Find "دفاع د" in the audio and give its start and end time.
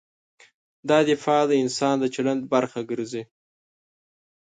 1.09-1.53